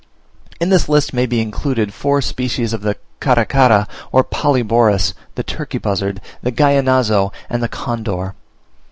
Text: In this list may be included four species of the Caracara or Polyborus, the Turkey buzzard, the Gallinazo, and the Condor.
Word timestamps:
In 0.59 0.69
this 0.69 0.89
list 0.89 1.13
may 1.13 1.27
be 1.27 1.41
included 1.41 1.93
four 1.93 2.23
species 2.23 2.73
of 2.73 2.81
the 2.81 2.97
Caracara 3.19 3.87
or 4.11 4.23
Polyborus, 4.23 5.13
the 5.35 5.43
Turkey 5.43 5.77
buzzard, 5.77 6.21
the 6.41 6.51
Gallinazo, 6.51 7.31
and 7.51 7.61
the 7.61 7.69
Condor. 7.69 8.33